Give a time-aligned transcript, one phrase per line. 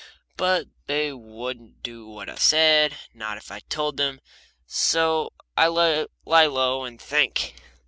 [0.35, 4.19] But they wouldn't do what I said, not if I told them,
[4.65, 6.07] so I lie
[6.47, 7.53] low and think.